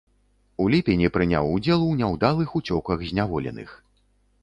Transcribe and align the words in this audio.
У 0.63 0.65
ліпені 0.73 1.11
прыняў 1.17 1.51
удзел 1.57 1.85
у 1.89 1.93
няўдалых 2.01 2.59
уцёках 2.63 3.09
зняволеных. 3.11 3.81